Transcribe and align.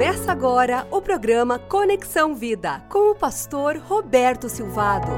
Começa 0.00 0.32
agora 0.32 0.86
o 0.90 1.02
programa 1.02 1.58
Conexão 1.58 2.34
Vida 2.34 2.82
com 2.88 3.10
o 3.10 3.14
pastor 3.14 3.76
Roberto 3.76 4.48
Silvado. 4.48 5.10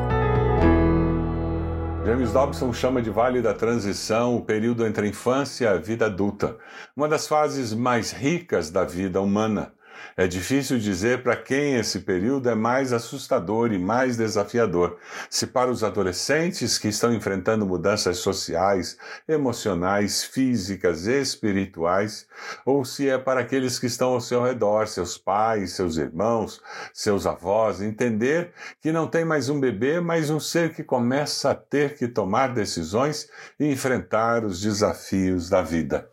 James 2.05 2.33
Dobson 2.33 2.73
chama 2.73 3.01
de 3.01 3.09
Vale 3.09 3.41
da 3.41 3.55
Transição 3.55 4.35
o 4.35 4.45
período 4.45 4.85
entre 4.85 5.07
a 5.07 5.09
infância 5.09 5.67
e 5.67 5.69
a 5.69 5.77
vida 5.77 6.07
adulta, 6.07 6.59
uma 6.97 7.07
das 7.07 7.29
fases 7.29 7.73
mais 7.73 8.11
ricas 8.11 8.73
da 8.73 8.83
vida 8.83 9.21
humana. 9.21 9.73
É 10.17 10.27
difícil 10.27 10.79
dizer 10.79 11.23
para 11.23 11.37
quem 11.37 11.77
esse 11.77 12.01
período 12.01 12.51
é 12.51 12.55
mais 12.55 12.93
assustador 12.93 13.73
e 13.73 13.79
mais 13.79 14.17
desafiador. 14.17 14.99
Se 15.31 15.47
para 15.47 15.71
os 15.71 15.83
adolescentes 15.83 16.79
que 16.79 16.89
estão 16.89 17.15
enfrentando 17.15 17.67
mudanças 17.67 18.19
sociais, 18.19 18.99
emocionais, 19.27 20.23
físicas, 20.23 21.07
espirituais, 21.07 22.27
ou 22.67 22.85
se 22.85 23.09
é 23.09 23.17
para 23.17 23.41
aqueles 23.41 23.79
que 23.79 23.87
estão 23.87 24.11
ao 24.11 24.21
seu 24.21 24.43
redor, 24.43 24.87
seus 24.87 25.17
pais, 25.17 25.73
seus 25.73 25.97
irmãos, 25.97 26.61
seus 26.93 27.27
avós, 27.27 27.81
entender 27.81 28.53
que 28.81 28.93
não 28.93 29.07
tem 29.07 29.25
mais 29.25 29.49
um 29.49 29.59
bebê, 29.59 30.01
mas 30.01 30.29
um 30.29 30.41
ser 30.41 30.75
que 30.75 30.85
começa 30.85 31.51
a 31.51 31.55
ter 31.55 31.97
que 31.97 32.07
tomar 32.07 32.53
decisões 32.53 33.29
e 33.59 33.71
enfrentar 33.71 34.45
os 34.45 34.61
desafios 34.61 35.49
da 35.49 35.63
vida. 35.63 36.12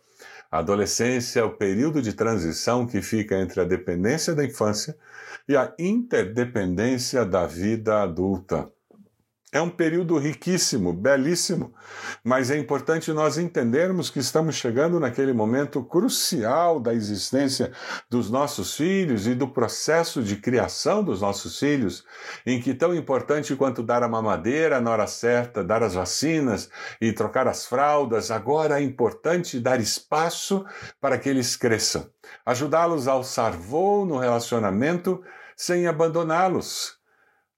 A 0.52 0.60
adolescência 0.60 1.42
é 1.42 1.44
o 1.44 1.56
período 1.56 2.02
de 2.02 2.14
transição 2.14 2.88
que 2.88 3.02
fica 3.02 3.36
entre 3.36 3.62
a 3.62 3.64
dependência 3.64 4.34
da 4.34 4.44
infância 4.44 4.98
e 5.48 5.56
a 5.56 5.74
interdependência 5.78 7.24
da 7.24 7.46
vida 7.46 8.02
adulta. 8.02 8.72
É 9.52 9.60
um 9.60 9.70
período 9.70 10.16
riquíssimo, 10.20 10.94
belíssimo, 10.94 11.74
mas 12.24 12.52
é 12.52 12.58
importante 12.58 13.12
nós 13.12 13.36
entendermos 13.36 14.12
que 14.12 14.20
estamos 14.20 14.54
chegando 14.54 15.00
naquele 15.00 15.34
momento 15.34 15.84
crucial 15.84 16.80
da 16.80 16.94
existência 16.94 17.72
dos 18.08 18.30
nossos 18.30 18.76
filhos 18.76 19.26
e 19.26 19.34
do 19.34 19.48
processo 19.48 20.22
de 20.22 20.36
criação 20.36 21.04
dos 21.04 21.22
nossos 21.22 21.58
filhos, 21.58 22.06
em 22.46 22.62
que 22.62 22.76
tão 22.76 22.94
importante 22.94 23.56
quanto 23.56 23.82
dar 23.82 24.04
a 24.04 24.08
mamadeira 24.08 24.80
na 24.80 24.92
hora 24.92 25.08
certa, 25.08 25.64
dar 25.64 25.82
as 25.82 25.96
vacinas 25.96 26.70
e 27.02 27.12
trocar 27.12 27.48
as 27.48 27.66
fraldas, 27.66 28.30
agora 28.30 28.80
é 28.80 28.84
importante 28.84 29.60
dar 29.60 29.80
espaço 29.80 30.64
para 31.02 31.18
que 31.18 31.28
eles 31.28 31.56
cresçam, 31.56 32.08
ajudá-los 32.46 33.08
a 33.08 33.14
alçar 33.14 33.54
voo 33.54 34.06
no 34.06 34.20
relacionamento 34.20 35.24
sem 35.58 35.88
abandoná-los 35.88 36.99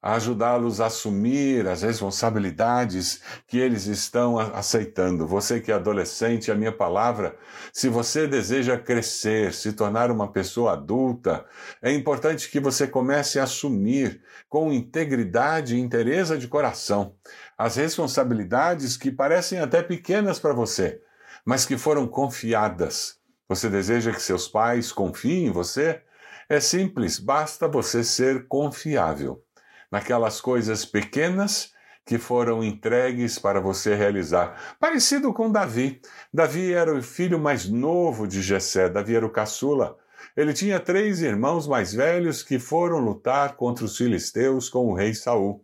a 0.02 0.16
ajudá-los 0.16 0.82
a 0.82 0.88
assumir 0.88 1.68
as 1.68 1.84
responsabilidades 1.84 3.22
que 3.46 3.60
eles 3.60 3.86
estão 3.86 4.40
aceitando. 4.40 5.28
Você 5.28 5.60
que 5.60 5.72
é 5.72 5.76
adolescente, 5.76 6.52
a 6.52 6.56
minha 6.56 6.72
palavra, 6.72 7.38
se 7.72 7.88
você 7.88 8.28
deseja 8.28 8.80
crescer, 8.80 9.54
se 9.54 9.74
tornar 9.74 10.10
uma 10.10 10.32
pessoa 10.32 10.74
adulta, 10.74 11.46
é 11.82 11.92
importante 11.92 12.50
que 12.50 12.60
você 12.60 12.88
comece 12.88 13.40
a 13.40 13.44
assumir 13.44 14.24
com 14.50 14.74
integridade 14.74 15.76
e 15.76 15.80
interesse 15.80 16.38
de 16.38 16.48
coração 16.48 17.16
as 17.56 17.76
responsabilidades 17.76 18.98
que 18.98 19.12
parecem 19.12 19.60
até 19.60 19.84
pequenas 19.84 20.40
para 20.40 20.52
você, 20.52 21.00
mas 21.46 21.64
que 21.64 21.78
foram 21.78 22.08
confiadas. 22.08 23.20
Você 23.48 23.70
deseja 23.70 24.12
que 24.12 24.22
seus 24.22 24.48
pais 24.48 24.92
confiem 24.92 25.48
em 25.48 25.52
você? 25.52 26.02
É 26.50 26.60
simples, 26.60 27.20
basta 27.20 27.68
você 27.68 28.04
ser 28.04 28.48
confiável 28.48 29.44
naquelas 29.92 30.40
coisas 30.40 30.86
pequenas 30.86 31.74
que 32.06 32.18
foram 32.18 32.64
entregues 32.64 33.38
para 33.38 33.60
você 33.60 33.94
realizar. 33.94 34.76
Parecido 34.80 35.34
com 35.34 35.52
Davi. 35.52 36.02
Davi 36.34 36.74
era 36.74 36.96
o 36.96 37.02
filho 37.02 37.40
mais 37.40 37.70
novo 37.70 38.28
de 38.28 38.42
Jessé, 38.42 38.90
Davi 38.90 39.16
era 39.16 39.26
o 39.26 39.30
caçula. 39.30 39.98
Ele 40.36 40.54
tinha 40.54 40.80
três 40.80 41.22
irmãos 41.22 41.68
mais 41.68 41.94
velhos 41.94 42.42
que 42.42 42.58
foram 42.58 43.00
lutar 43.00 43.56
contra 43.56 43.86
os 43.86 43.98
filisteus 43.98 44.70
com 44.70 44.88
o 44.88 44.94
rei 44.94 45.14
Saul. 45.14 45.64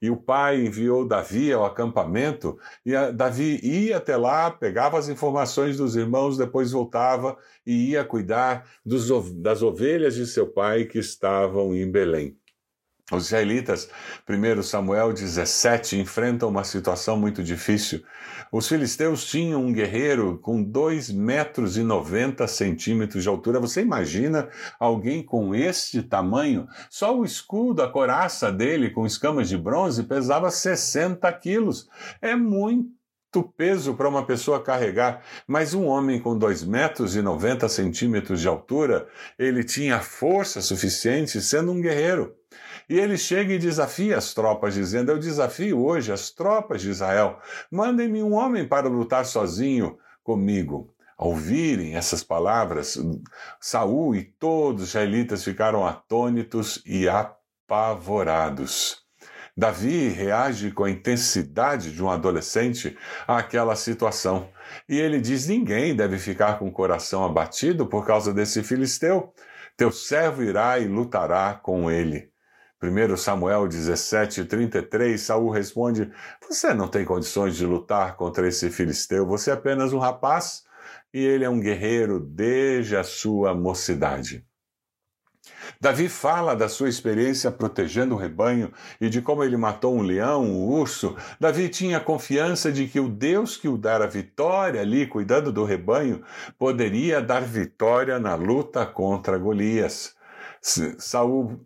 E 0.00 0.08
o 0.08 0.16
pai 0.16 0.64
enviou 0.64 1.06
Davi 1.06 1.52
ao 1.52 1.64
acampamento, 1.64 2.56
e 2.86 2.92
Davi 3.12 3.58
ia 3.62 3.96
até 3.96 4.16
lá, 4.16 4.48
pegava 4.50 4.98
as 4.98 5.08
informações 5.08 5.76
dos 5.76 5.96
irmãos, 5.96 6.38
depois 6.38 6.70
voltava 6.70 7.36
e 7.66 7.90
ia 7.90 8.04
cuidar 8.04 8.68
dos, 8.86 9.08
das 9.34 9.62
ovelhas 9.62 10.14
de 10.14 10.26
seu 10.26 10.46
pai 10.46 10.84
que 10.84 10.98
estavam 10.98 11.74
em 11.74 11.90
Belém. 11.90 12.38
Os 13.12 13.26
israelitas, 13.26 13.90
1 14.26 14.62
Samuel 14.62 15.12
17, 15.12 15.98
enfrentam 15.98 16.48
uma 16.48 16.64
situação 16.64 17.18
muito 17.18 17.42
difícil. 17.42 18.02
Os 18.50 18.66
filisteus 18.66 19.26
tinham 19.26 19.62
um 19.62 19.74
guerreiro 19.74 20.38
com 20.38 20.62
2 20.62 21.10
metros 21.10 21.76
e 21.76 21.82
90 21.82 22.46
centímetros 22.46 23.22
de 23.22 23.28
altura. 23.28 23.60
Você 23.60 23.82
imagina 23.82 24.48
alguém 24.80 25.22
com 25.22 25.54
este 25.54 26.02
tamanho? 26.02 26.66
Só 26.88 27.14
o 27.14 27.26
escudo, 27.26 27.82
a 27.82 27.90
coraça 27.90 28.50
dele 28.50 28.88
com 28.88 29.04
escamas 29.04 29.50
de 29.50 29.58
bronze 29.58 30.04
pesava 30.04 30.50
60 30.50 31.30
quilos. 31.34 31.86
É 32.22 32.34
muito 32.34 32.88
peso 33.54 33.92
para 33.94 34.08
uma 34.08 34.24
pessoa 34.24 34.62
carregar, 34.62 35.22
mas 35.46 35.74
um 35.74 35.84
homem 35.84 36.18
com 36.18 36.38
2 36.38 36.64
metros 36.64 37.14
e 37.16 37.20
90 37.20 37.68
centímetros 37.68 38.40
de 38.40 38.48
altura, 38.48 39.06
ele 39.38 39.62
tinha 39.62 40.00
força 40.00 40.62
suficiente 40.62 41.42
sendo 41.42 41.70
um 41.70 41.82
guerreiro. 41.82 42.34
E 42.88 42.98
ele 42.98 43.16
chega 43.16 43.52
e 43.54 43.58
desafia 43.58 44.18
as 44.18 44.34
tropas, 44.34 44.74
dizendo: 44.74 45.10
Eu 45.10 45.18
desafio 45.18 45.84
hoje 45.84 46.12
as 46.12 46.30
tropas 46.30 46.82
de 46.82 46.90
Israel, 46.90 47.38
mandem-me 47.70 48.22
um 48.22 48.34
homem 48.34 48.66
para 48.66 48.88
lutar 48.88 49.24
sozinho 49.24 49.98
comigo. 50.22 50.94
Ao 51.16 51.28
ouvirem 51.28 51.94
essas 51.94 52.24
palavras, 52.24 52.98
Saul 53.60 54.16
e 54.16 54.24
todos 54.24 54.82
os 54.82 54.88
israelitas 54.88 55.44
ficaram 55.44 55.86
atônitos 55.86 56.82
e 56.84 57.08
apavorados. 57.08 59.04
Davi 59.56 60.08
reage 60.08 60.72
com 60.72 60.82
a 60.82 60.90
intensidade 60.90 61.92
de 61.92 62.02
um 62.02 62.10
adolescente 62.10 62.98
àquela 63.26 63.76
situação. 63.76 64.50
E 64.88 64.98
ele 64.98 65.20
diz: 65.20 65.46
Ninguém 65.46 65.94
deve 65.94 66.18
ficar 66.18 66.58
com 66.58 66.66
o 66.66 66.72
coração 66.72 67.24
abatido 67.24 67.86
por 67.86 68.04
causa 68.04 68.34
desse 68.34 68.64
filisteu. 68.64 69.32
Teu 69.76 69.92
servo 69.92 70.42
irá 70.42 70.80
e 70.80 70.88
lutará 70.88 71.54
com 71.54 71.88
ele. 71.88 72.33
1 72.84 73.16
Samuel 73.16 73.66
17, 73.66 74.44
33, 74.44 75.20
Saul 75.20 75.50
responde: 75.50 76.10
Você 76.48 76.74
não 76.74 76.88
tem 76.88 77.04
condições 77.04 77.56
de 77.56 77.64
lutar 77.64 78.16
contra 78.16 78.46
esse 78.46 78.70
filisteu, 78.70 79.26
você 79.26 79.50
é 79.50 79.54
apenas 79.54 79.92
um 79.92 79.98
rapaz 79.98 80.64
e 81.12 81.24
ele 81.24 81.44
é 81.44 81.48
um 81.48 81.60
guerreiro 81.60 82.20
desde 82.20 82.96
a 82.96 83.04
sua 83.04 83.54
mocidade. 83.54 84.44
Davi 85.80 86.08
fala 86.08 86.54
da 86.54 86.68
sua 86.68 86.88
experiência 86.88 87.50
protegendo 87.50 88.14
o 88.14 88.18
rebanho 88.18 88.72
e 89.00 89.08
de 89.08 89.20
como 89.20 89.44
ele 89.44 89.56
matou 89.56 89.94
um 89.94 90.02
leão, 90.02 90.42
um 90.42 90.66
urso. 90.66 91.16
Davi 91.38 91.68
tinha 91.68 92.00
confiança 92.00 92.72
de 92.72 92.86
que 92.86 93.00
o 93.00 93.08
Deus 93.08 93.56
que 93.56 93.68
o 93.68 93.76
dera 93.76 94.06
vitória 94.06 94.80
ali, 94.80 95.06
cuidando 95.06 95.52
do 95.52 95.64
rebanho, 95.64 96.22
poderia 96.58 97.20
dar 97.20 97.42
vitória 97.42 98.18
na 98.18 98.34
luta 98.34 98.86
contra 98.86 99.38
Golias. 99.38 100.14
Saul 100.98 101.60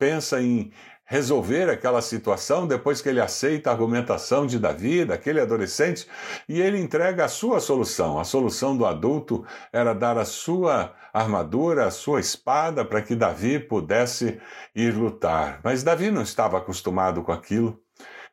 pensa 0.00 0.40
em 0.40 0.72
resolver 1.04 1.68
aquela 1.68 2.00
situação 2.00 2.66
depois 2.66 3.02
que 3.02 3.08
ele 3.08 3.20
aceita 3.20 3.68
a 3.68 3.72
argumentação 3.72 4.46
de 4.46 4.58
Davi, 4.58 5.04
daquele 5.04 5.40
adolescente, 5.40 6.06
e 6.48 6.60
ele 6.60 6.78
entrega 6.78 7.24
a 7.24 7.28
sua 7.28 7.60
solução. 7.60 8.18
A 8.18 8.24
solução 8.24 8.76
do 8.76 8.86
adulto 8.86 9.44
era 9.72 9.92
dar 9.92 10.16
a 10.16 10.24
sua 10.24 10.94
armadura, 11.12 11.86
a 11.86 11.90
sua 11.90 12.20
espada, 12.20 12.84
para 12.84 13.02
que 13.02 13.14
Davi 13.14 13.58
pudesse 13.58 14.40
ir 14.74 14.94
lutar. 14.94 15.60
Mas 15.62 15.82
Davi 15.82 16.10
não 16.10 16.22
estava 16.22 16.56
acostumado 16.58 17.22
com 17.22 17.32
aquilo. 17.32 17.78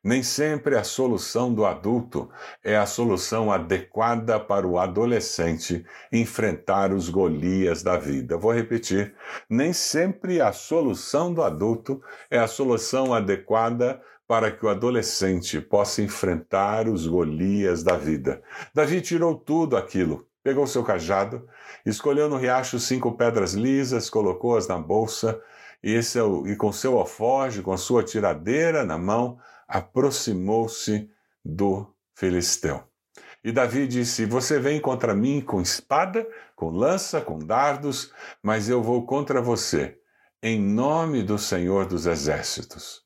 Nem 0.03 0.21
sempre 0.21 0.77
a 0.77 0.83
solução 0.83 1.53
do 1.53 1.65
adulto 1.65 2.29
é 2.63 2.77
a 2.77 2.85
solução 2.85 3.51
adequada 3.51 4.39
para 4.39 4.67
o 4.67 4.77
adolescente 4.77 5.85
enfrentar 6.11 6.93
os 6.93 7.09
Golias 7.09 7.83
da 7.83 7.97
vida. 7.97 8.37
Vou 8.37 8.53
repetir: 8.53 9.15
nem 9.49 9.73
sempre 9.73 10.39
a 10.39 10.51
solução 10.51 11.33
do 11.33 11.41
adulto 11.41 12.01
é 12.29 12.37
a 12.37 12.47
solução 12.47 13.13
adequada 13.13 14.01
para 14.27 14.51
que 14.51 14.65
o 14.65 14.69
adolescente 14.69 15.61
possa 15.61 16.01
enfrentar 16.01 16.87
os 16.87 17.07
Golias 17.07 17.81
da 17.81 17.95
vida. 17.95 18.41
Davi 18.73 19.01
tirou 19.01 19.35
tudo 19.35 19.77
aquilo, 19.77 20.27
pegou 20.43 20.67
seu 20.67 20.83
cajado, 20.83 21.47
escolheu 21.85 22.29
no 22.29 22.37
riacho 22.37 22.79
cinco 22.79 23.13
pedras 23.13 23.53
lisas, 23.53 24.09
colocou-as 24.09 24.67
na 24.67 24.77
bolsa 24.77 25.41
e, 25.81 25.95
é 25.95 25.99
e 26.45 26.55
com 26.55 26.71
seu 26.71 26.97
alforge, 26.97 27.61
com 27.61 27.71
a 27.71 27.77
sua 27.77 28.03
tiradeira 28.03 28.83
na 28.83 28.97
mão, 28.97 29.37
aproximou-se 29.67 31.09
do 31.43 31.93
filisteu. 32.15 32.83
E 33.43 33.51
Davi 33.51 33.87
disse: 33.87 34.25
Você 34.25 34.59
vem 34.59 34.79
contra 34.79 35.13
mim 35.13 35.41
com 35.41 35.61
espada, 35.61 36.27
com 36.55 36.69
lança, 36.69 37.21
com 37.21 37.39
dardos, 37.39 38.11
mas 38.41 38.69
eu 38.69 38.81
vou 38.81 39.05
contra 39.05 39.41
você, 39.41 39.97
em 40.41 40.59
nome 40.59 41.23
do 41.23 41.37
Senhor 41.37 41.85
dos 41.85 42.05
Exércitos, 42.05 43.01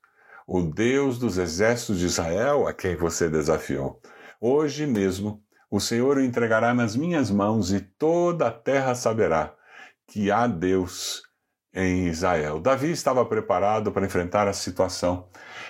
o 0.48 0.62
Deus 0.62 1.18
dos 1.18 1.38
exércitos 1.38 2.00
de 2.00 2.06
Israel 2.06 2.68
a 2.68 2.74
quem 2.74 2.96
você 2.96 3.30
desafiou. 3.30 4.02
Hoje 4.40 4.86
mesmo 4.86 5.44
o 5.70 5.80
Senhor 5.80 6.18
o 6.18 6.22
entregará 6.22 6.74
nas 6.74 6.96
minhas 6.96 7.32
mãos 7.32 7.72
e 7.72 7.80
toda 7.80 8.48
a 8.48 8.52
terra 8.52 8.94
saberá 8.94 9.56
que 10.08 10.30
há 10.30 10.46
Deus 10.46 11.24
em 11.74 12.08
Israel. 12.08 12.60
Davi 12.60 12.92
estava 12.92 13.26
preparado 13.26 13.92
para 13.92 14.06
enfrentar 14.06 14.48
a 14.48 14.54
situação. 14.54 15.28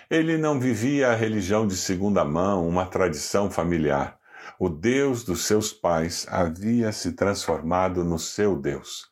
Ele 0.09 0.37
não 0.37 0.59
vivia 0.59 1.09
a 1.09 1.15
religião 1.15 1.67
de 1.67 1.75
segunda 1.75 2.25
mão, 2.25 2.67
uma 2.67 2.85
tradição 2.85 3.49
familiar. 3.49 4.17
O 4.59 4.69
Deus 4.69 5.23
dos 5.23 5.45
seus 5.45 5.71
pais 5.71 6.25
havia 6.29 6.91
se 6.91 7.13
transformado 7.13 8.03
no 8.03 8.19
seu 8.19 8.55
Deus. 8.55 9.09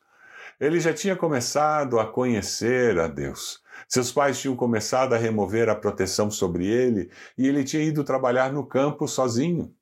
Ele 0.60 0.78
já 0.78 0.92
tinha 0.92 1.16
começado 1.16 1.98
a 1.98 2.06
conhecer 2.06 2.98
a 2.98 3.06
Deus. 3.06 3.60
Seus 3.88 4.12
pais 4.12 4.38
tinham 4.38 4.54
começado 4.54 5.14
a 5.14 5.18
remover 5.18 5.68
a 5.68 5.74
proteção 5.74 6.30
sobre 6.30 6.66
ele 6.66 7.10
e 7.36 7.48
ele 7.48 7.64
tinha 7.64 7.82
ido 7.82 8.04
trabalhar 8.04 8.52
no 8.52 8.66
campo 8.66 9.08
sozinho. 9.08 9.74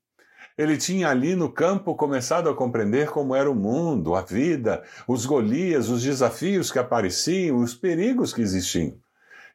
Ele 0.59 0.77
tinha 0.77 1.09
ali 1.09 1.37
no 1.37 1.49
campo 1.49 1.95
começado 1.95 2.51
a 2.51 2.55
compreender 2.55 3.09
como 3.11 3.33
era 3.33 3.49
o 3.49 3.55
mundo, 3.55 4.17
a 4.17 4.23
vida, 4.23 4.83
os 5.07 5.25
Golias, 5.25 5.89
os 5.89 6.03
desafios 6.03 6.73
que 6.73 6.81
apareciam, 6.81 7.59
os 7.59 7.77
perigos 7.77 8.35
que 8.35 8.43
existiam. 8.43 8.99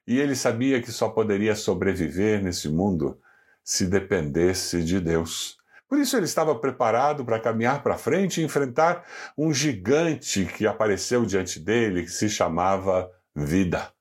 E 0.07 0.17
ele 0.17 0.33
sabia 0.33 0.81
que 0.81 0.93
só 0.93 1.09
poderia 1.09 1.55
sobreviver 1.55 2.41
nesse 2.41 2.69
mundo 2.69 3.19
se 3.61 3.85
dependesse 3.85 4.81
de 4.81 5.01
Deus. 5.01 5.57
Por 5.89 5.99
isso 5.99 6.15
ele 6.15 6.25
estava 6.25 6.55
preparado 6.55 7.25
para 7.25 7.39
caminhar 7.39 7.83
para 7.83 7.97
frente 7.97 8.39
e 8.39 8.43
enfrentar 8.45 9.05
um 9.37 9.53
gigante 9.53 10.45
que 10.45 10.65
apareceu 10.65 11.25
diante 11.25 11.59
dele, 11.59 12.03
que 12.03 12.11
se 12.11 12.29
chamava 12.29 13.11
vida. 13.35 13.91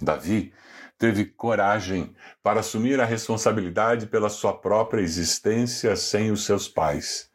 Davi 0.00 0.52
teve 0.98 1.24
coragem 1.24 2.14
para 2.42 2.60
assumir 2.60 3.00
a 3.00 3.04
responsabilidade 3.04 4.06
pela 4.06 4.28
sua 4.28 4.52
própria 4.52 5.02
existência 5.02 5.96
sem 5.96 6.30
os 6.30 6.44
seus 6.44 6.68
pais. 6.68 7.30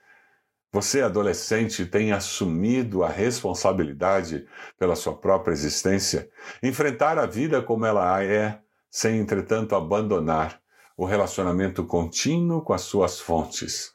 Você, 0.72 1.02
adolescente, 1.02 1.84
tem 1.86 2.12
assumido 2.12 3.04
a 3.04 3.10
responsabilidade 3.10 4.46
pela 4.78 4.96
sua 4.96 5.16
própria 5.16 5.52
existência? 5.52 6.30
Enfrentar 6.62 7.18
a 7.18 7.26
vida 7.26 7.60
como 7.60 7.88
ela 7.88 8.24
é, 8.24 8.60
sem, 8.90 9.18
entretanto, 9.20 9.76
abandonar 9.76 10.62
o 10.96 11.06
relacionamento 11.06 11.84
contínuo 11.86 12.62
com 12.62 12.74
as 12.74 12.82
suas 12.82 13.20
fontes? 13.20 13.94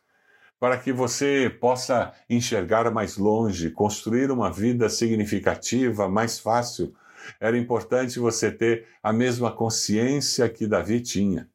Para 0.59 0.77
que 0.77 0.93
você 0.93 1.49
possa 1.61 2.13
enxergar 2.29 2.91
mais 2.91 3.17
longe, 3.17 3.71
construir 3.71 4.33
uma 4.33 4.51
vida 4.51 4.89
significativa, 4.89 6.09
mais 6.09 6.41
fácil, 6.41 6.93
era 7.41 7.56
importante 7.56 8.19
você 8.19 8.50
ter 8.50 8.87
a 9.03 9.12
mesma 9.12 9.53
consciência 9.53 10.49
que 10.49 10.67
Davi 10.67 11.00
tinha. 11.00 11.49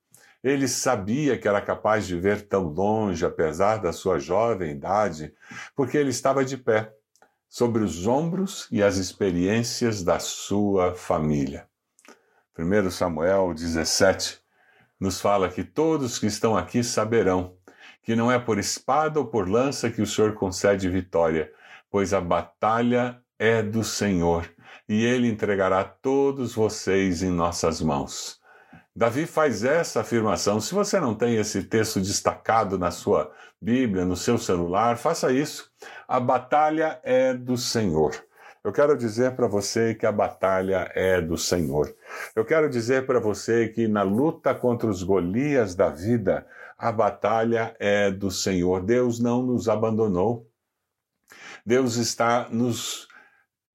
Ele 0.44 0.68
sabia 0.68 1.38
que 1.38 1.48
era 1.48 1.62
capaz 1.62 2.08
de 2.08 2.18
ver 2.18 2.44
tão 2.48 2.64
longe, 2.64 3.26
apesar 3.26 3.78
da 3.78 3.92
sua 3.92 4.20
jovem 4.20 4.72
idade, 4.72 5.34
porque 5.76 5.98
ele 5.98 6.10
estava 6.10 6.46
de 6.46 6.58
pé, 6.58 6.94
sobre 7.50 7.84
os 7.84 8.06
ombros 8.06 8.68
e 8.72 8.82
as 8.84 8.98
experiências 8.98 10.04
da 10.04 10.20
sua 10.20 10.94
família. 10.94 11.68
1 12.58 12.90
Samuel 12.92 13.54
17 13.54 14.40
nos 15.00 15.20
fala 15.20 15.50
que 15.50 15.64
todos 15.64 16.20
que 16.20 16.28
estão 16.28 16.56
aqui 16.56 16.84
saberão 16.84 17.58
que 18.04 18.16
não 18.16 18.32
é 18.32 18.40
por 18.40 18.58
espada 18.58 19.20
ou 19.20 19.26
por 19.26 19.48
lança 19.48 19.90
que 19.90 20.02
o 20.02 20.06
Senhor 20.08 20.34
concede 20.34 20.90
vitória, 20.90 21.52
pois 21.90 22.14
a 22.14 22.22
batalha 22.22 23.22
é 23.40 23.64
do 23.64 23.84
Senhor 23.84 24.54
e 24.88 25.06
ele 25.06 25.30
entregará 25.30 25.84
todos 25.84 26.54
vocês 26.54 27.24
em 27.24 27.30
nossas 27.30 27.80
mãos. 27.80 28.40
Davi 28.96 29.26
faz 29.26 29.64
essa 29.64 30.02
afirmação. 30.02 30.60
Se 30.60 30.74
você 30.74 31.00
não 31.00 31.16
tem 31.16 31.36
esse 31.36 31.64
texto 31.64 32.02
destacado 32.02 32.78
na 32.78 32.92
sua 32.92 33.32
Bíblia, 33.62 34.04
no 34.04 34.16
seu 34.16 34.38
celular, 34.38 34.98
faça 34.98 35.32
isso. 35.32 35.72
A 36.08 36.20
batalha 36.20 37.00
é 37.04 37.34
do 37.34 37.56
Senhor. 37.56 38.14
Eu 38.64 38.74
quero 38.74 38.98
dizer 38.98 39.36
para 39.36 39.48
você 39.48 39.96
que 39.96 40.06
a 40.06 40.12
batalha 40.12 40.92
é 40.94 41.22
do 41.22 41.38
Senhor. 41.38 41.96
Eu 42.36 42.44
quero 42.44 42.70
dizer 42.70 43.06
para 43.06 43.20
você 43.20 43.70
que 43.70 43.88
na 43.88 44.02
luta 44.02 44.54
contra 44.54 44.90
os 44.90 45.02
Golias 45.02 45.76
da 45.76 45.90
vida, 45.90 46.46
a 46.78 46.92
batalha 46.92 47.76
é 47.80 48.12
do 48.12 48.30
Senhor. 48.30 48.84
Deus 48.84 49.20
não 49.20 49.44
nos 49.44 49.70
abandonou. 49.70 50.50
Deus 51.66 51.96
está 51.96 52.48
nos 52.50 53.09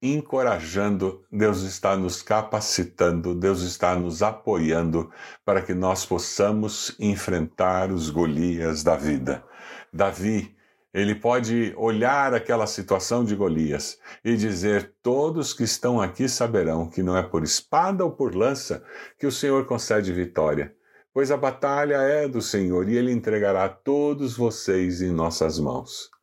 encorajando, 0.01 1.23
Deus 1.31 1.61
está 1.61 1.95
nos 1.95 2.21
capacitando, 2.21 3.33
Deus 3.33 3.61
está 3.61 3.95
nos 3.95 4.21
apoiando 4.21 5.11
para 5.43 5.61
que 5.61 5.73
nós 5.73 6.05
possamos 6.05 6.95
enfrentar 6.99 7.91
os 7.91 8.09
Golias 8.09 8.83
da 8.83 8.95
vida. 8.95 9.43
Davi, 9.91 10.55
ele 10.93 11.13
pode 11.13 11.73
olhar 11.75 12.33
aquela 12.33 12.65
situação 12.65 13.25
de 13.25 13.35
Golias 13.35 13.99
e 14.23 14.37
dizer: 14.37 14.93
Todos 15.03 15.53
que 15.53 15.63
estão 15.63 15.99
aqui 15.99 16.29
saberão 16.29 16.89
que 16.89 17.03
não 17.03 17.17
é 17.17 17.23
por 17.23 17.43
espada 17.43 18.03
ou 18.03 18.11
por 18.11 18.33
lança 18.33 18.81
que 19.19 19.27
o 19.27 19.31
Senhor 19.31 19.65
concede 19.65 20.13
vitória, 20.13 20.73
pois 21.13 21.31
a 21.31 21.37
batalha 21.37 21.95
é 21.95 22.27
do 22.27 22.41
Senhor 22.41 22.87
e 22.87 22.95
ele 22.95 23.11
entregará 23.11 23.67
todos 23.67 24.37
vocês 24.37 25.01
em 25.01 25.11
nossas 25.11 25.59
mãos. 25.59 26.14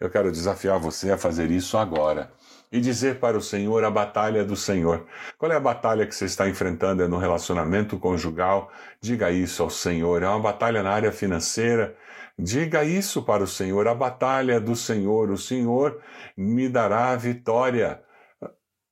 Eu 0.00 0.10
quero 0.10 0.32
desafiar 0.32 0.78
você 0.78 1.12
a 1.12 1.18
fazer 1.18 1.50
isso 1.50 1.78
agora 1.78 2.32
e 2.70 2.80
dizer 2.80 3.20
para 3.20 3.38
o 3.38 3.40
Senhor 3.40 3.84
a 3.84 3.90
batalha 3.90 4.44
do 4.44 4.56
Senhor. 4.56 5.06
Qual 5.38 5.50
é 5.52 5.54
a 5.54 5.60
batalha 5.60 6.04
que 6.04 6.14
você 6.14 6.24
está 6.24 6.48
enfrentando? 6.48 7.04
É 7.04 7.08
no 7.08 7.18
relacionamento 7.18 7.96
conjugal? 7.98 8.72
Diga 9.00 9.30
isso 9.30 9.62
ao 9.62 9.70
Senhor. 9.70 10.24
É 10.24 10.28
uma 10.28 10.40
batalha 10.40 10.82
na 10.82 10.90
área 10.90 11.12
financeira? 11.12 11.96
Diga 12.36 12.82
isso 12.82 13.22
para 13.22 13.44
o 13.44 13.46
Senhor. 13.46 13.86
A 13.86 13.94
batalha 13.94 14.60
do 14.60 14.74
Senhor. 14.74 15.30
O 15.30 15.38
Senhor 15.38 16.00
me 16.36 16.68
dará 16.68 17.10
a 17.10 17.16
vitória. 17.16 18.02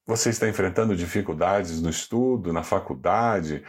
Você 0.05 0.31
está 0.31 0.49
enfrentando 0.49 0.97
dificuldades 0.97 1.81
no 1.81 1.89
estudo, 1.89 2.53
na 2.53 2.65
faculdade, 2.65 3.63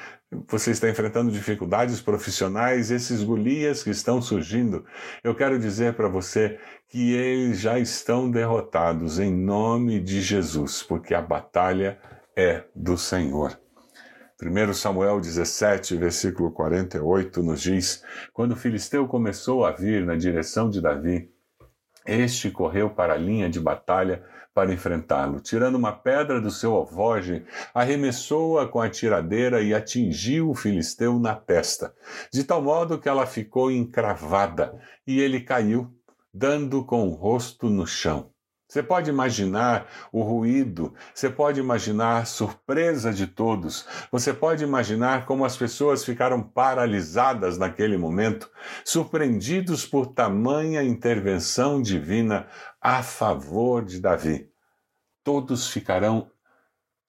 você 0.47 0.71
está 0.71 0.89
enfrentando 0.89 1.31
dificuldades 1.31 2.01
profissionais, 2.01 2.89
esses 2.89 3.23
Golias 3.23 3.83
que 3.83 3.91
estão 3.91 4.19
surgindo. 4.19 4.83
Eu 5.23 5.35
quero 5.35 5.59
dizer 5.59 5.93
para 5.93 6.07
você 6.07 6.59
que 6.89 7.13
eles 7.13 7.59
já 7.59 7.77
estão 7.77 8.31
derrotados 8.31 9.19
em 9.19 9.31
nome 9.31 9.99
de 9.99 10.21
Jesus, 10.21 10.81
porque 10.81 11.13
a 11.13 11.21
batalha 11.21 11.99
é 12.35 12.63
do 12.75 12.97
Senhor. 12.97 13.59
1 14.41 14.73
Samuel 14.73 15.21
17, 15.21 15.95
versículo 15.95 16.51
48 16.51 17.43
nos 17.43 17.61
diz: 17.61 18.03
Quando 18.33 18.53
o 18.53 18.57
filisteu 18.57 19.07
começou 19.07 19.65
a 19.65 19.71
vir 19.71 20.03
na 20.03 20.15
direção 20.15 20.69
de 20.69 20.81
Davi, 20.81 21.31
este 22.05 22.51
correu 22.51 22.89
para 22.89 23.13
a 23.13 23.17
linha 23.17 23.49
de 23.49 23.59
batalha 23.59 24.23
para 24.53 24.73
enfrentá-lo. 24.73 25.39
Tirando 25.39 25.75
uma 25.75 25.91
pedra 25.91 26.39
do 26.39 26.51
seu 26.51 26.73
alvoge, 26.73 27.45
arremessou-a 27.73 28.67
com 28.67 28.79
a 28.79 28.89
tiradeira 28.89 29.61
e 29.61 29.73
atingiu 29.73 30.49
o 30.49 30.55
filisteu 30.55 31.19
na 31.19 31.35
testa, 31.35 31.93
de 32.31 32.43
tal 32.43 32.61
modo 32.61 32.99
que 32.99 33.09
ela 33.09 33.25
ficou 33.25 33.71
encravada 33.71 34.79
e 35.05 35.19
ele 35.19 35.41
caiu, 35.41 35.91
dando 36.33 36.83
com 36.83 37.07
o 37.07 37.13
rosto 37.13 37.69
no 37.69 37.85
chão. 37.85 38.32
Você 38.73 38.81
pode 38.81 39.07
imaginar 39.07 39.85
o 40.11 40.23
ruído, 40.23 40.95
você 41.13 41.29
pode 41.29 41.59
imaginar 41.59 42.17
a 42.17 42.25
surpresa 42.25 43.13
de 43.13 43.27
todos, 43.27 43.85
você 44.11 44.33
pode 44.33 44.63
imaginar 44.63 45.27
como 45.27 45.45
as 45.45 45.55
pessoas 45.55 46.03
ficaram 46.03 46.41
paralisadas 46.41 47.59
naquele 47.59 47.97
momento, 47.97 48.49
surpreendidos 48.83 49.85
por 49.85 50.07
tamanha 50.07 50.81
intervenção 50.81 51.83
divina 51.83 52.47
a 52.81 53.03
favor 53.03 53.85
de 53.85 53.99
Davi. 53.99 54.49
Todos 55.23 55.67
ficarão 55.67 56.31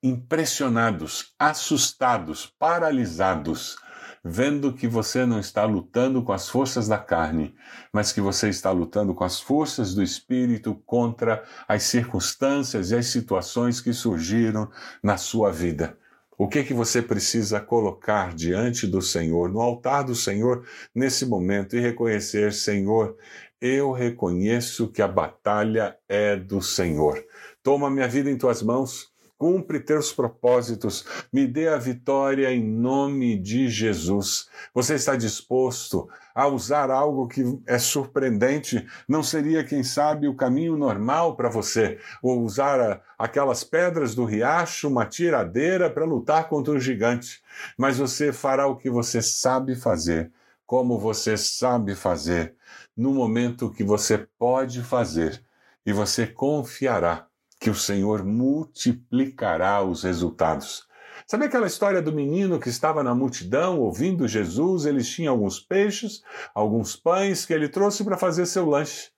impressionados, 0.02 1.34
assustados, 1.38 2.44
paralisados 2.58 3.78
vendo 4.24 4.72
que 4.72 4.88
você 4.88 5.26
não 5.26 5.38
está 5.38 5.66
lutando 5.66 6.22
com 6.22 6.32
as 6.32 6.48
forças 6.48 6.88
da 6.88 6.96
carne, 6.96 7.54
mas 7.92 8.10
que 8.10 8.22
você 8.22 8.48
está 8.48 8.70
lutando 8.70 9.14
com 9.14 9.22
as 9.22 9.38
forças 9.38 9.94
do 9.94 10.02
espírito 10.02 10.74
contra 10.86 11.44
as 11.68 11.82
circunstâncias 11.82 12.90
e 12.90 12.96
as 12.96 13.06
situações 13.06 13.82
que 13.82 13.92
surgiram 13.92 14.70
na 15.02 15.18
sua 15.18 15.52
vida. 15.52 15.98
O 16.38 16.48
que 16.48 16.64
que 16.64 16.72
você 16.72 17.02
precisa 17.02 17.60
colocar 17.60 18.34
diante 18.34 18.86
do 18.86 19.02
Senhor, 19.02 19.48
no 19.48 19.60
altar 19.60 20.02
do 20.02 20.14
Senhor, 20.14 20.66
nesse 20.94 21.26
momento 21.26 21.76
e 21.76 21.80
reconhecer, 21.80 22.52
Senhor, 22.52 23.16
eu 23.60 23.92
reconheço 23.92 24.88
que 24.88 25.00
a 25.00 25.06
batalha 25.06 25.96
é 26.08 26.34
do 26.34 26.60
Senhor. 26.60 27.22
Toma 27.62 27.90
minha 27.90 28.08
vida 28.08 28.30
em 28.30 28.36
tuas 28.36 28.62
mãos 28.62 29.13
cumpre 29.38 29.80
teus 29.80 30.12
propósitos, 30.12 31.04
me 31.32 31.46
dê 31.46 31.68
a 31.68 31.76
vitória 31.76 32.52
em 32.52 32.62
nome 32.62 33.38
de 33.38 33.68
Jesus. 33.68 34.48
Você 34.72 34.94
está 34.94 35.16
disposto 35.16 36.08
a 36.34 36.46
usar 36.46 36.90
algo 36.90 37.28
que 37.28 37.42
é 37.66 37.78
surpreendente? 37.78 38.86
Não 39.08 39.22
seria, 39.22 39.64
quem 39.64 39.82
sabe, 39.82 40.28
o 40.28 40.34
caminho 40.34 40.76
normal 40.76 41.36
para 41.36 41.48
você? 41.48 41.98
Ou 42.22 42.42
usar 42.42 43.02
aquelas 43.18 43.64
pedras 43.64 44.14
do 44.14 44.24
riacho, 44.24 44.88
uma 44.88 45.06
tiradeira 45.06 45.90
para 45.90 46.04
lutar 46.04 46.48
contra 46.48 46.72
um 46.72 46.80
gigante? 46.80 47.42
Mas 47.76 47.98
você 47.98 48.32
fará 48.32 48.66
o 48.66 48.76
que 48.76 48.88
você 48.88 49.20
sabe 49.20 49.74
fazer, 49.74 50.30
como 50.66 50.98
você 50.98 51.36
sabe 51.36 51.94
fazer, 51.94 52.54
no 52.96 53.12
momento 53.12 53.70
que 53.70 53.84
você 53.84 54.26
pode 54.38 54.82
fazer, 54.82 55.42
e 55.86 55.92
você 55.92 56.26
confiará 56.26 57.26
que 57.64 57.70
o 57.70 57.74
Senhor 57.74 58.22
multiplicará 58.22 59.82
os 59.82 60.02
resultados. 60.02 60.86
Sabe 61.26 61.46
aquela 61.46 61.66
história 61.66 62.02
do 62.02 62.12
menino 62.12 62.60
que 62.60 62.68
estava 62.68 63.02
na 63.02 63.14
multidão 63.14 63.80
ouvindo 63.80 64.28
Jesus? 64.28 64.84
Eles 64.84 65.08
tinham 65.08 65.32
alguns 65.32 65.60
peixes, 65.60 66.20
alguns 66.54 66.94
pães 66.94 67.46
que 67.46 67.54
ele 67.54 67.66
trouxe 67.66 68.04
para 68.04 68.18
fazer 68.18 68.44
seu 68.44 68.68
lanche. 68.68 69.08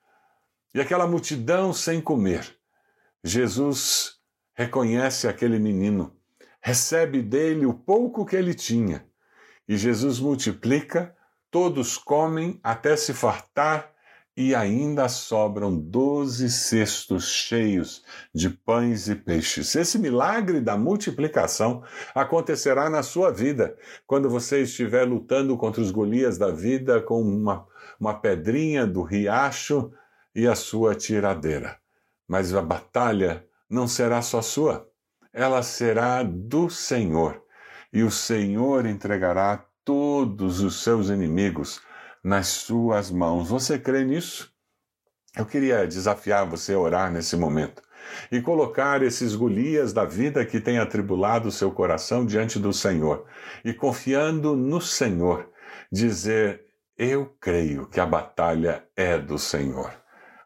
E 0.73 0.81
aquela 0.81 1.09
multidão 1.09 1.73
sem 1.73 2.01
comer. 2.01 2.57
Jesus 3.25 4.13
reconhece 4.55 5.27
aquele 5.27 5.59
menino, 5.59 6.17
recebe 6.61 7.23
dele 7.23 7.67
o 7.67 7.75
pouco 7.75 8.25
que 8.25 8.37
ele 8.37 8.55
tinha. 8.55 9.05
E 9.67 9.77
Jesus 9.77 10.21
multiplica, 10.21 11.17
todos 11.51 11.99
comem 11.99 12.61
até 12.63 12.97
se 12.97 13.13
fartar 13.13 13.93
e 14.37 14.55
ainda 14.55 15.09
sobram 15.09 15.75
doze 15.75 16.51
cestos 16.51 17.29
cheios 17.29 18.05
de 18.35 18.51
pães 18.51 19.09
e 19.09 19.15
peixes. 19.15 19.75
Esse 19.75 19.99
milagre 19.99 20.61
da 20.61 20.77
multiplicação 20.77 21.83
acontecerá 22.15 22.91
na 22.91 23.03
sua 23.03 23.33
vida, 23.33 23.75
quando 24.07 24.29
você 24.29 24.63
estiver 24.63 25.05
lutando 25.05 25.57
contra 25.57 25.81
os 25.81 25.91
Golias 25.91 26.37
da 26.37 26.51
vida 26.51 27.01
com 27.01 27.23
uma, 27.23 27.67
uma 27.99 28.13
pedrinha 28.13 28.87
do 28.87 29.03
riacho 29.03 29.91
e 30.35 30.47
a 30.47 30.55
sua 30.55 30.95
tiradeira. 30.95 31.79
Mas 32.29 32.53
a 32.55 32.61
batalha 32.61 33.47
não 33.71 33.89
será 33.89 34.21
só 34.21 34.43
sua, 34.43 34.87
ela 35.33 35.63
será 35.63 36.23
do 36.23 36.69
Senhor. 36.69 37.43
E 37.91 38.03
o 38.03 38.11
Senhor 38.11 38.85
entregará 38.85 39.65
todos 39.83 40.61
os 40.61 40.83
seus 40.83 41.09
inimigos 41.09 41.81
nas 42.27 42.49
suas 42.49 43.09
mãos. 43.09 43.49
Você 43.51 43.79
crê 43.79 44.05
nisso? 44.05 44.53
Eu 45.37 45.47
queria 45.47 45.87
desafiar 45.87 46.45
você 46.45 46.75
a 46.75 46.79
orar 46.79 47.13
nesse 47.13 47.37
momento 47.37 47.81
e 48.33 48.41
colocar 48.41 49.01
esses 49.01 49.37
Golias 49.37 49.93
da 49.93 50.05
vida 50.05 50.45
que 50.45 50.59
têm 50.59 50.79
atribulado 50.79 51.49
o 51.49 51.53
seu 51.53 51.71
coração 51.71 52.27
diante 52.27 52.59
do 52.59 52.73
Senhor 52.73 53.27
e 53.65 53.73
confiando 53.73 54.57
no 54.57 54.81
Senhor, 54.81 55.49
dizer: 55.93 56.65
Eu 56.99 57.33
creio 57.41 57.87
que 57.87 58.01
a 58.01 58.07
batalha 58.07 58.85
é 58.97 59.17
do 59.17 59.39
Senhor. 59.39 59.93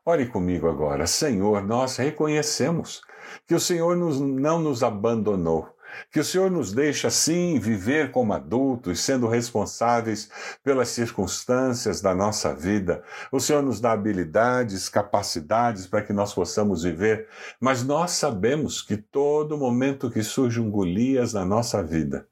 Ore 0.04 0.26
comigo 0.26 0.68
agora. 0.68 1.06
Senhor, 1.06 1.62
nós 1.62 1.96
reconhecemos 1.96 3.00
que 3.46 3.54
o 3.54 3.60
Senhor 3.60 3.96
nos, 3.96 4.20
não 4.20 4.60
nos 4.60 4.82
abandonou 4.82 5.74
que 6.10 6.20
o 6.20 6.24
Senhor 6.24 6.50
nos 6.50 6.72
deixa, 6.72 7.10
sim, 7.10 7.58
viver 7.58 8.10
como 8.10 8.32
adultos, 8.32 9.00
sendo 9.00 9.28
responsáveis 9.28 10.30
pelas 10.62 10.88
circunstâncias 10.88 12.00
da 12.00 12.14
nossa 12.14 12.54
vida. 12.54 13.02
O 13.30 13.40
Senhor 13.40 13.62
nos 13.62 13.80
dá 13.80 13.92
habilidades, 13.92 14.88
capacidades 14.88 15.86
para 15.86 16.02
que 16.02 16.12
nós 16.12 16.34
possamos 16.34 16.82
viver, 16.82 17.28
mas 17.60 17.82
nós 17.84 18.12
sabemos 18.12 18.82
que 18.82 18.96
todo 18.96 19.58
momento 19.58 20.10
que 20.10 20.22
surge 20.22 20.60
um 20.60 20.70
Golias 20.70 21.32
na 21.32 21.44
nossa 21.44 21.82
vida, 21.82 22.26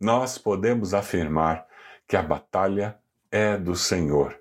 nós 0.00 0.38
podemos 0.38 0.94
afirmar 0.94 1.66
que 2.06 2.16
a 2.16 2.22
batalha 2.22 2.98
é 3.30 3.56
do 3.56 3.74
Senhor 3.74 4.36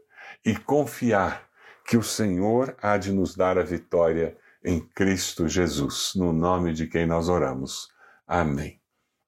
e 0.45 0.55
confiar 0.55 1.47
que 1.85 1.97
o 1.97 2.03
Senhor 2.03 2.75
há 2.81 2.97
de 2.97 3.11
nos 3.11 3.35
dar 3.35 3.57
a 3.57 3.63
vitória 3.63 4.37
em 4.63 4.79
Cristo 4.79 5.47
Jesus, 5.47 6.13
no 6.15 6.31
nome 6.31 6.73
de 6.73 6.87
quem 6.87 7.05
nós 7.05 7.29
oramos. 7.29 7.89
Amém. 8.27 8.79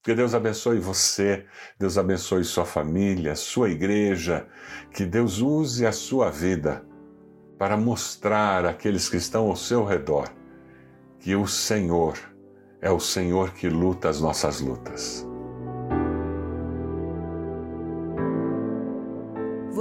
Que 0.01 0.13
Deus 0.13 0.33
abençoe 0.33 0.79
você, 0.79 1.45
Deus 1.79 1.97
abençoe 1.97 2.43
sua 2.43 2.65
família, 2.65 3.35
sua 3.35 3.69
igreja, 3.69 4.47
que 4.91 5.05
Deus 5.05 5.39
use 5.39 5.85
a 5.85 5.91
sua 5.91 6.29
vida 6.29 6.85
para 7.57 7.77
mostrar 7.77 8.65
àqueles 8.65 9.07
que 9.07 9.17
estão 9.17 9.47
ao 9.47 9.55
seu 9.55 9.85
redor 9.85 10.29
que 11.23 11.33
o 11.37 11.47
Senhor 11.47 12.19
é 12.81 12.91
o 12.91 12.99
Senhor 12.99 13.53
que 13.53 13.69
luta 13.69 14.09
as 14.09 14.19
nossas 14.19 14.59
lutas. 14.59 15.25